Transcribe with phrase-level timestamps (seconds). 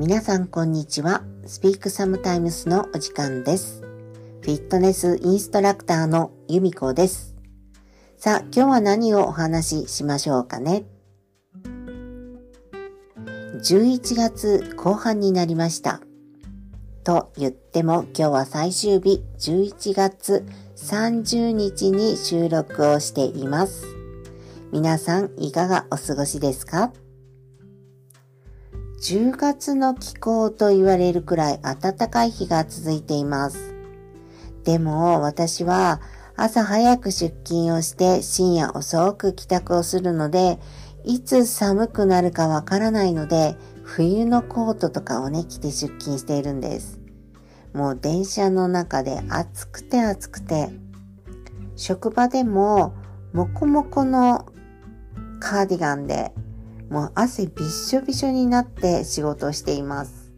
[0.00, 1.22] 皆さんこんにちは。
[1.44, 3.82] スピークサムタイムスのお時間です。
[4.40, 7.36] フィットネスインストラクターの由美子です。
[8.16, 10.84] さあ、今日は何をお話ししましょうかね
[13.62, 16.00] ？11月後半になりました。
[17.04, 23.84] と言っても今日は最終日11月30日に収録をしています。
[24.72, 26.90] 皆さんいかがお過ごしですか？
[29.00, 33.74] 10月の気候と言われるくらい暖かい日が続いています。
[34.64, 36.02] でも私は
[36.36, 40.58] 朝早く出勤をして深夜遅く帰宅をするので、
[41.04, 47.00] いつ寒くなるかわからないので、冬のコートとかをね、着て出勤しているんです。
[47.72, 50.68] もう電車の中で暑くて暑くて、
[51.74, 52.92] 職場でも
[53.32, 54.44] もこもこの
[55.40, 56.34] カーディガンで
[56.90, 60.32] もう汗びっしょびしょになって仕事をしています。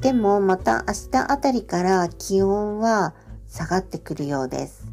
[0.00, 3.14] でもまた明日あたりから気温は
[3.48, 4.86] 下がってくるようです。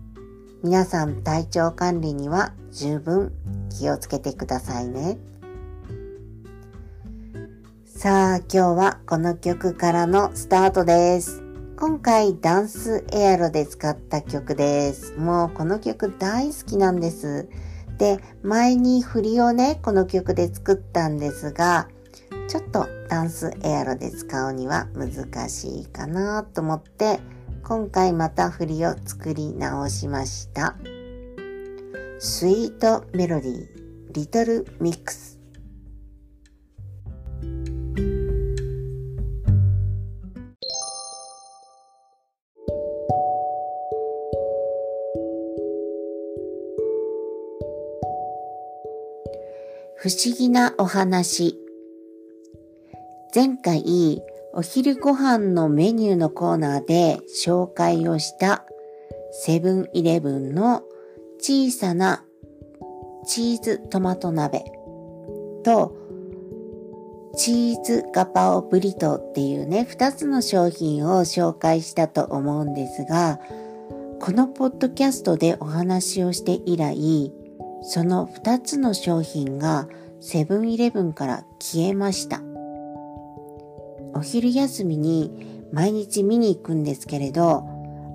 [0.64, 3.32] 皆さん体調管理には十分
[3.70, 5.20] 気をつけてくださいね。
[7.86, 11.44] さあ今日はこの曲からのスタートです。
[11.78, 15.14] 今回ダンスエアロで使った曲です。
[15.18, 17.48] もうこの曲大好きなんです。
[18.02, 21.88] で、前に振りをね、この曲で作ったんですが、
[22.48, 27.20] ちょっとダンスエアロで使うには難しいかなと思って、
[27.62, 30.76] 今回また振りを作り直しました。
[32.18, 33.68] スイートメロディー、
[34.14, 35.41] リトルミックス。
[50.04, 51.60] 不思議なお話。
[53.36, 54.20] 前回、
[54.52, 58.66] お昼ご飯のメニューのコーナーで紹介をした
[59.32, 60.82] セブンイレブンの
[61.38, 62.26] 小さな
[63.28, 64.64] チーズトマト鍋
[65.64, 65.96] と
[67.38, 73.40] チーズガパオブリトっていうね、二つの商品を紹介したと思うんですが、
[74.20, 77.32] このポッドキャストでお話をして以来、
[77.82, 79.88] その二つの商品が
[80.20, 82.42] セブンイレブンから消えました。
[84.14, 87.64] お昼休みに毎日見に行くんですけれど、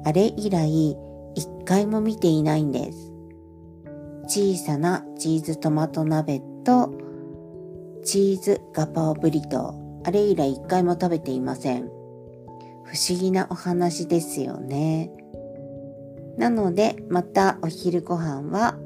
[0.04, 0.96] あれ以来
[1.34, 3.12] 一回も見ていないんです。
[4.28, 6.92] 小さなチーズトマト鍋と
[8.04, 11.88] チーズガパオブリトー、あれ以来一回も食べていません。
[12.84, 15.10] 不思議なお話ですよね。
[16.36, 18.78] なので、またお昼ご飯は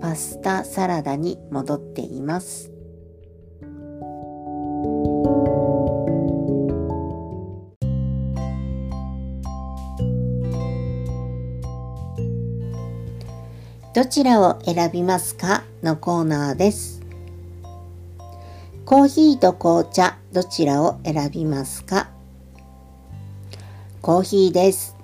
[0.00, 2.72] パスタサラダに戻っています。
[13.92, 15.64] どちらを選びますか？
[15.82, 17.02] のコーナーです。
[18.84, 22.08] コーヒーと紅茶どちらを選びますか？
[24.00, 24.96] コーヒーです。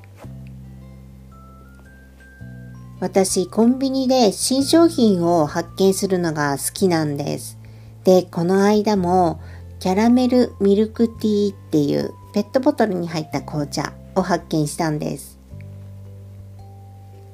[2.99, 7.59] 私、コンビニで新商品を発見するのが好きなんです。
[8.05, 9.39] で、この間も
[9.81, 15.39] キャラメルミルクティーっていうペットボトルに入った紅茶を発見したんです。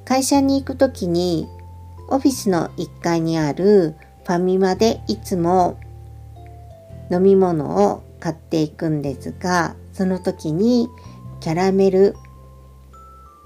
[0.05, 1.47] 会社に行くときに
[2.09, 5.79] オフィスの1階にあるファミマでいつも
[7.09, 10.89] 飲み物を買っていくんですが、その時に
[11.39, 12.17] キャラメル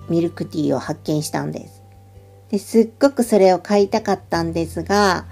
[0.08, 1.75] ミルクティーを発見したんです。
[2.50, 5.26] ですっごくそれを買いたかったんですが、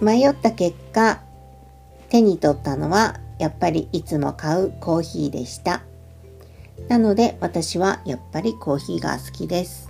[0.00, 1.20] 迷った結果、
[2.08, 5.82] 手に取ったのはやっぱりいつも買うコーヒーでした。
[6.88, 9.88] なので私はやっぱりコーヒーが好きです。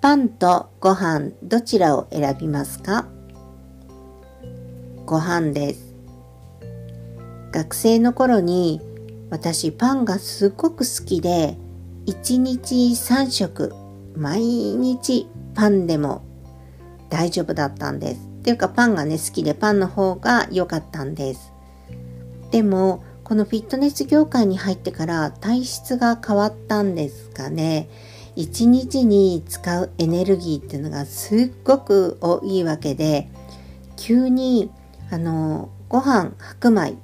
[0.00, 3.06] パンとご飯どちらを選びますか？
[5.06, 5.94] ご飯です。
[7.52, 8.80] 学生の頃に
[9.30, 11.56] 私パンがすごく好きで
[12.06, 13.74] 1日3食
[14.16, 16.24] 毎日パンでも
[17.08, 18.20] 大丈夫だったんです。
[18.40, 21.52] っていうかパンがね好きでパンの方が良かったんです。
[22.50, 27.88] でもこのフィットネス業界に入ってから体質が変わったんですかね。
[28.34, 33.28] 一日に使うエネルギーっていうのがすっごく多いわけで
[33.96, 34.70] 急に
[35.10, 36.96] あのご飯白米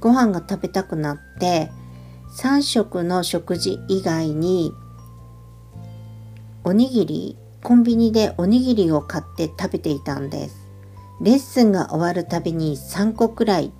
[0.00, 1.70] ご飯が食べたくなって
[2.36, 4.72] 3食の食事以外に
[6.64, 10.64] おにぎりコンビニでおにぎりを買って食べていたんです
[11.20, 13.72] レッスンが終わるたびに3個くらい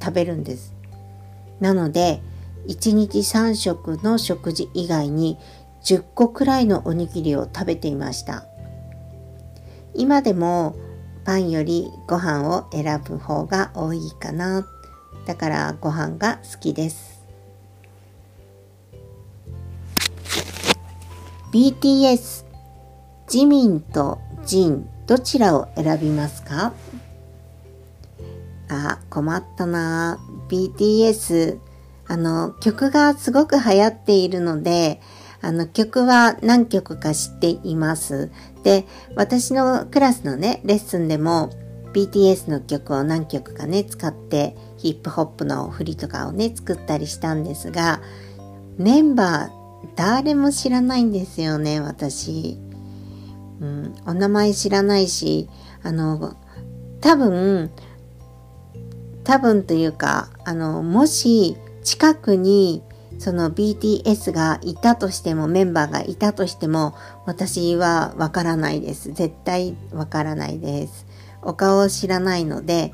[0.00, 0.74] 食べるんです。
[1.60, 2.20] なので、
[2.68, 5.38] 1日3食の食事以外に
[5.84, 8.44] 10個くらいのおにぎりを食べていました。
[9.94, 10.76] 今でも
[11.24, 14.66] パンよりご飯を選ぶ方が多いかな。
[15.26, 17.21] だからご飯が好きです。
[21.52, 22.46] BTS
[23.28, 26.72] ジミンとジンどちらを選びますか？
[28.70, 30.18] あ、困ったな
[30.48, 31.58] BTS
[32.08, 35.00] あの曲がすごく流行っているので
[35.42, 38.30] あの曲は何曲か知っています。
[38.62, 41.50] で、私のクラスのね、レッスンでも
[41.92, 48.00] BTS の曲を何曲かね、使ってヒップホップの振りとかをね、作ったりしたんですが、
[48.78, 49.61] メンバー
[49.96, 52.58] 誰も知らないんですよね、私。
[53.60, 55.48] うん、お名前知らないし、
[55.82, 56.36] あの、
[57.00, 57.70] 多分、
[59.24, 62.82] 多分というか、あの、もし近くに
[63.18, 66.94] その BTS がいたとしても、メンバーがいたとしても、
[67.24, 69.12] 私はわからないです。
[69.12, 71.06] 絶対わからないです。
[71.42, 72.92] お顔を知らないので、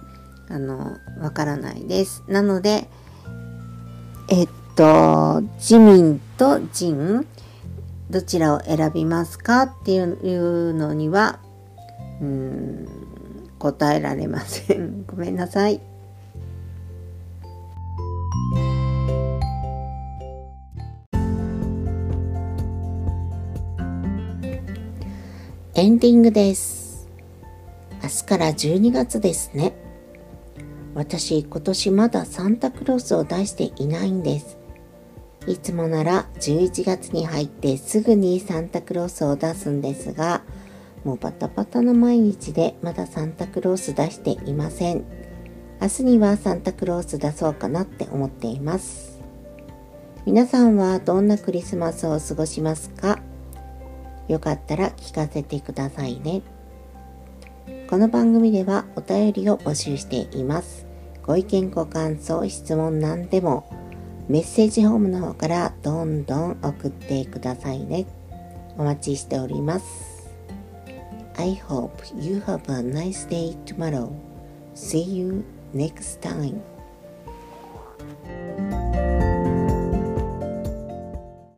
[0.51, 2.25] あの、わからないです。
[2.29, 2.89] なので、
[4.29, 4.49] えっ
[4.79, 7.27] と、ジミンとジン、
[8.11, 11.41] どちらを選びますかっていうのには、
[12.21, 12.89] うん、
[13.59, 15.03] 答えられません。
[15.11, 15.81] ごめんなさい。
[25.75, 27.09] エンディングです。
[28.01, 29.73] 明日から12月ですね。
[30.95, 34.59] 私、今年まだサンタクロースを出していないんです。
[35.49, 40.43] いつもなら11月に入ってすぐにサンタクロースを出すんですが、
[41.05, 45.05] もうバタバタの毎日でまだサンタクロース出していません。
[45.81, 49.23] 明日にはサンタクロース出そうかなって思っています。
[50.27, 53.19] 皆さんはどんなクリスマスを過ごしますか？
[54.29, 56.43] よかったら聞かせてくださいね。
[57.89, 60.85] この番組ではお便りを募集しています。
[61.23, 63.88] ご意見ご感想、質問何でも
[64.29, 68.07] メッセージホームの方からどんどん送ってくださいね。
[68.77, 70.31] お待ちしております。
[71.37, 71.91] I hope
[72.21, 74.11] you have a nice day tomorrow.
[74.75, 75.45] See you
[75.75, 76.61] next time.